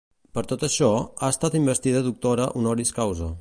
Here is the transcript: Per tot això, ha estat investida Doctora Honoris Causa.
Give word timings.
Per 0.37 0.43
tot 0.51 0.63
això, 0.67 0.89
ha 1.21 1.29
estat 1.35 1.59
investida 1.61 2.03
Doctora 2.09 2.49
Honoris 2.61 2.97
Causa. 3.01 3.29